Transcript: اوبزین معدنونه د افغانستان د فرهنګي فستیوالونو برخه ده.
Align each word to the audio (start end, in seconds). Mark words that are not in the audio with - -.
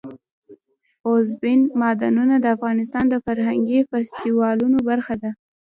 اوبزین 1.07 1.61
معدنونه 1.79 2.35
د 2.39 2.45
افغانستان 2.55 3.05
د 3.09 3.15
فرهنګي 3.25 3.79
فستیوالونو 3.89 4.77
برخه 4.89 5.13
ده. 5.21 5.31